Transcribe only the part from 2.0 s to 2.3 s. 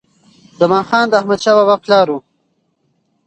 و.